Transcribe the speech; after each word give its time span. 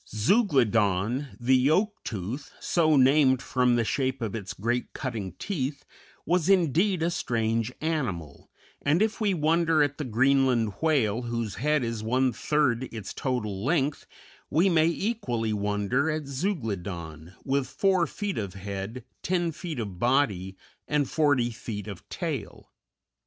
Zeuglodon, 0.11 1.27
the 1.39 1.55
yoke 1.55 2.03
tooth, 2.03 2.53
so 2.59 2.95
named 2.95 3.39
from 3.39 3.75
the 3.75 3.83
shape 3.83 4.19
of 4.23 4.33
its 4.33 4.53
great 4.55 4.93
cutting 4.93 5.33
teeth, 5.33 5.85
was 6.25 6.49
indeed 6.49 7.03
a 7.03 7.11
strange 7.11 7.71
animal, 7.81 8.49
and 8.81 9.03
if 9.03 9.21
we 9.21 9.35
wonder 9.35 9.83
at 9.83 9.99
the 9.99 10.03
Greenland 10.03 10.73
Whale, 10.81 11.21
whose 11.21 11.53
head 11.61 11.83
is 11.83 12.01
one 12.01 12.33
third 12.33 12.89
its 12.91 13.13
total 13.13 13.63
length, 13.63 14.07
we 14.49 14.69
may 14.69 14.87
equally 14.87 15.53
wonder 15.53 16.09
at 16.09 16.23
Zeuglodon, 16.25 17.35
with 17.45 17.67
four 17.67 18.07
feet 18.07 18.39
of 18.39 18.55
head, 18.55 19.03
ten 19.21 19.51
feet 19.51 19.77
of 19.79 19.99
body, 19.99 20.57
and 20.87 21.07
forty 21.07 21.51
feet 21.51 21.87
of 21.87 22.09
tail. 22.09 22.71